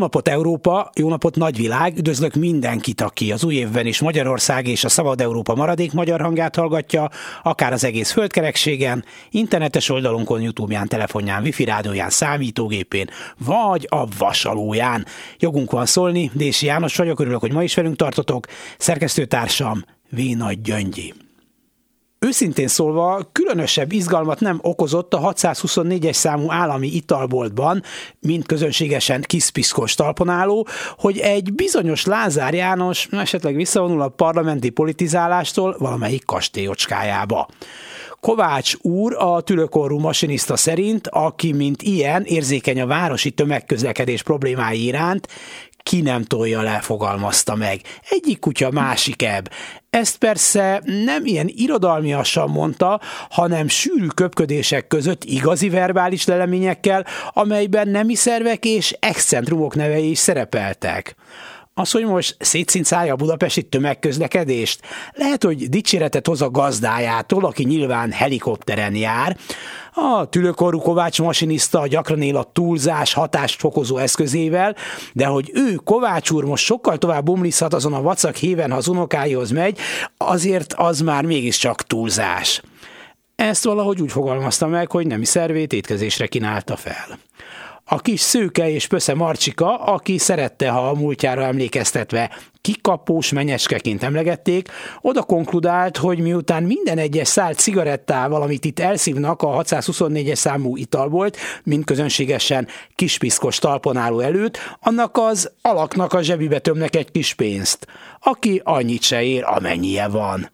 [0.00, 4.88] napot Európa, jó napot nagyvilág, üdvözlök mindenkit, aki az új évben is Magyarország és a
[4.88, 7.08] Szabad Európa maradék magyar hangját hallgatja,
[7.42, 13.10] akár az egész földkerekségen, internetes oldalunkon, Youtube-ján, telefonján, wifi rádióján, számítógépén,
[13.44, 15.06] vagy a vasalóján.
[15.38, 18.46] Jogunk van szólni, Dési János vagyok, örülök, hogy ma is velünk tartotok,
[18.78, 20.20] szerkesztőtársam V.
[20.36, 21.14] Nagy Gyöngyi.
[22.26, 27.82] Őszintén szólva, különösebb izgalmat nem okozott a 624-es számú állami italboltban,
[28.18, 30.66] mint közönségesen kiszpiszkos talponáló,
[30.96, 37.48] hogy egy bizonyos Lázár János esetleg visszavonul a parlamenti politizálástól valamelyik kastélyocskájába.
[38.20, 45.28] Kovács úr a tülökorú masinista szerint, aki mint ilyen érzékeny a városi tömegközlekedés problémái iránt,
[45.82, 47.80] ki nem tolja le, fogalmazta meg.
[48.10, 49.50] Egyik kutya, másik ebb.
[49.90, 58.14] Ezt persze nem ilyen irodalmiasan mondta, hanem sűrű köpködések között igazi verbális leleményekkel, amelyben nemi
[58.14, 61.16] szervek és excentrumok nevei is szerepeltek.
[61.80, 64.80] Az, hogy most szétszincálja a budapesti tömegközlekedést,
[65.12, 69.36] lehet, hogy dicséretet hoz a gazdájától, aki nyilván helikopteren jár,
[69.94, 74.76] a tülökorú Kovács masinista gyakran él a túlzás hatást fokozó eszközével,
[75.12, 78.88] de hogy ő Kovács úr most sokkal tovább bomlizhat azon a vacak héven, ha az
[78.88, 79.78] unokáihoz megy,
[80.16, 82.62] azért az már mégiscsak túlzás.
[83.36, 87.18] Ezt valahogy úgy fogalmazta meg, hogy nemi szervét étkezésre kínálta fel
[87.92, 92.30] a kis szőke és pösze Marcsika, aki szerette, ha a múltjára emlékeztetve.
[92.60, 94.68] Kikapós menyeskeként emlegették,
[95.00, 101.08] oda konkludált, hogy miután minden egyes szál cigarettával, amit itt elszívnak a 624-es számú ital
[101.08, 107.86] volt, mint közönségesen kispiszkos talponáló előtt, annak az alaknak a zsebibe tömnek egy kis pénzt,
[108.20, 110.50] aki annyit se ér, amennyie van.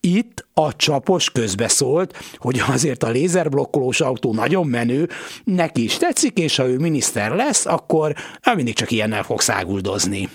[0.00, 5.08] Itt a csapos közbeszólt, hogy azért a lézerblokkolós autó nagyon menő,
[5.44, 8.14] neki is tetszik, és ha ő miniszter lesz, akkor
[8.54, 10.28] mindig csak ilyennel fog száguldozni.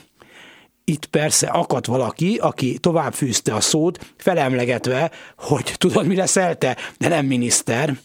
[0.85, 6.77] Itt persze akadt valaki, aki tovább fűzte a szót, felemlegetve, hogy tudod, mi leszel te,
[6.97, 7.97] de nem miniszter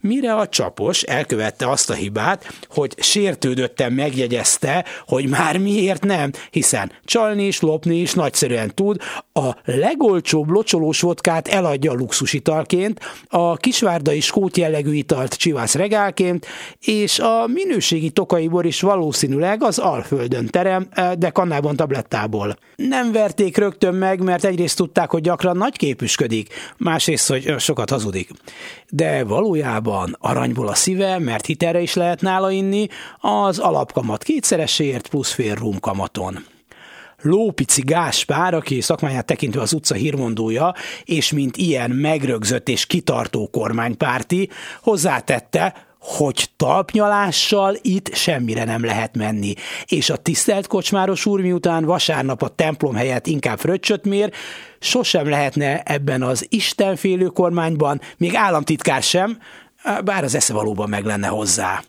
[0.00, 6.92] mire a csapos elkövette azt a hibát, hogy sértődötten megjegyezte, hogy már miért nem, hiszen
[7.04, 9.00] csalni is, lopni is nagyszerűen tud,
[9.32, 16.46] a legolcsóbb locsolós vodkát eladja luxusitalként, a kisvárdai skót jellegű italt csivász regálként,
[16.80, 20.88] és a minőségi tokai bor is valószínűleg az Alföldön terem,
[21.18, 22.56] de kannában tablettából.
[22.76, 28.30] Nem verték rögtön meg, mert egyrészt tudták, hogy gyakran nagy képüsködik, másrészt, hogy sokat hazudik.
[28.90, 32.88] De valójában van aranyból a szíve, mert hitelre is lehet nála inni,
[33.20, 36.44] az alapkamat kétszereséért plusz fél rumkamaton.
[37.22, 40.74] Lópici Gáspár, aki szakmáját tekintve az utca hírmondója,
[41.04, 44.48] és mint ilyen megrögzött és kitartó kormánypárti,
[44.82, 49.54] hozzátette, hogy talpnyalással itt semmire nem lehet menni.
[49.86, 54.32] És a tisztelt kocsmáros úr miután vasárnap a templom helyett inkább fröccsöt mér,
[54.78, 59.38] sosem lehetne ebben az istenfélő kormányban, még államtitkár sem,
[60.04, 61.82] bár az esze valóban meg lenne hozzá.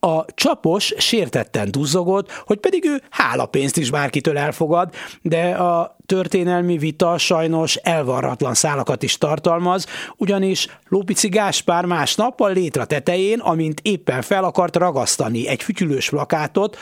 [0.00, 7.18] A csapos sértetten duzzogott, hogy pedig ő hálapénzt is bárkitől elfogad, de a történelmi vita
[7.18, 9.86] sajnos elvarratlan szálakat is tartalmaz,
[10.16, 16.76] ugyanis Lópici Gáspár másnap a létre tetején, amint éppen fel akart ragasztani egy fütyülős plakátot,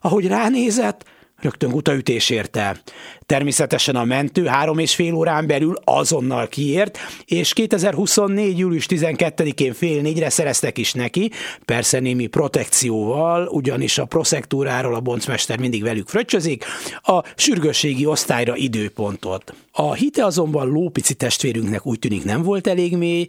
[0.00, 1.04] ahogy ránézett,
[1.42, 2.82] rögtön gutaütés érte.
[3.26, 8.58] Természetesen a mentő három és fél órán belül azonnal kiért, és 2024.
[8.58, 11.30] július 12-én fél négyre szereztek is neki,
[11.64, 16.64] persze némi protekcióval, ugyanis a proszektúráról a boncmester mindig velük fröccsözik,
[17.02, 19.54] a sürgősségi osztályra időpontot.
[19.72, 23.26] A hite azonban Lópici testvérünknek úgy tűnik nem volt elég mély,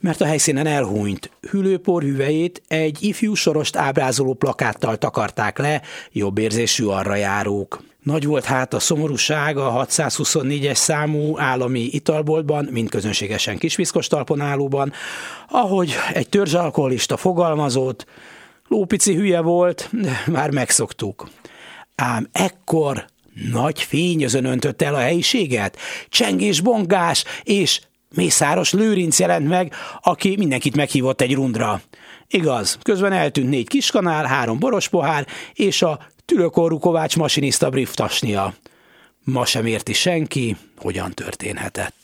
[0.00, 1.30] mert a helyszínen elhúnyt.
[1.50, 7.82] Hülőpor hüvejét egy ifjú sorost ábrázoló plakáttal takarták le, jobb érzésű arra járók.
[8.02, 14.92] Nagy volt hát a szomorúság a 624-es számú állami italboltban, mint közönségesen kisviszkos talponálóban,
[15.48, 18.06] ahogy egy törzsalkoholista fogalmazott,
[18.68, 21.28] lópici hülye volt, de már megszoktuk.
[21.94, 23.04] Ám ekkor
[23.52, 25.76] nagy fényözön öntött el a helyiséget,
[26.08, 27.80] csengés, bongás és
[28.14, 31.80] Mészáros Lőrinc jelent meg, aki mindenkit meghívott egy rundra.
[32.28, 38.54] Igaz, közben eltűnt négy kiskanál, három boros pohár, és a tülökorú Kovács masinista brieftasnia.
[39.24, 42.00] Ma sem érti senki, hogyan történhetett.